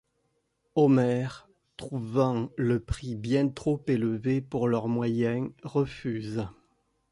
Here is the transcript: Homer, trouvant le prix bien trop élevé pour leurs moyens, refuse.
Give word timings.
Homer, 0.73 1.27
trouvant 1.77 2.49
le 2.57 2.79
prix 2.79 3.13
bien 3.13 3.49
trop 3.49 3.79
élevé 3.85 4.41
pour 4.41 4.67
leurs 4.67 4.87
moyens, 4.87 5.51
refuse. 5.61 6.43